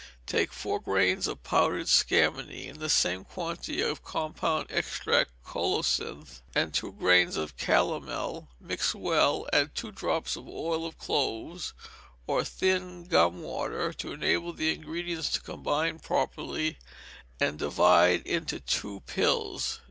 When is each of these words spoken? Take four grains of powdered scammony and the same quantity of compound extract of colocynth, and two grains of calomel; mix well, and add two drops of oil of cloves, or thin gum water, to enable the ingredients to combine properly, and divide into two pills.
Take 0.25 0.51
four 0.51 0.79
grains 0.79 1.27
of 1.27 1.43
powdered 1.43 1.85
scammony 1.87 2.67
and 2.67 2.79
the 2.79 2.89
same 2.89 3.23
quantity 3.23 3.81
of 3.81 4.03
compound 4.03 4.65
extract 4.71 5.29
of 5.45 5.51
colocynth, 5.53 6.41
and 6.55 6.73
two 6.73 6.93
grains 6.93 7.37
of 7.37 7.55
calomel; 7.55 8.47
mix 8.59 8.95
well, 8.95 9.45
and 9.53 9.67
add 9.67 9.75
two 9.75 9.91
drops 9.91 10.35
of 10.35 10.47
oil 10.47 10.87
of 10.87 10.97
cloves, 10.97 11.75
or 12.25 12.43
thin 12.43 13.03
gum 13.03 13.43
water, 13.43 13.93
to 13.93 14.11
enable 14.11 14.53
the 14.53 14.73
ingredients 14.73 15.29
to 15.33 15.39
combine 15.41 15.99
properly, 15.99 16.79
and 17.39 17.59
divide 17.59 18.25
into 18.25 18.59
two 18.59 19.01
pills. 19.01 19.79